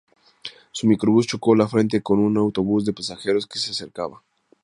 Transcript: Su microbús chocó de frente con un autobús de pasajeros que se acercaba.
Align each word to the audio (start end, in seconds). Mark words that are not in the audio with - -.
Su 0.71 0.87
microbús 0.87 1.27
chocó 1.27 1.55
de 1.55 1.67
frente 1.67 2.01
con 2.01 2.17
un 2.17 2.35
autobús 2.35 2.85
de 2.85 2.91
pasajeros 2.91 3.45
que 3.45 3.59
se 3.59 3.69
acercaba. 3.69 4.23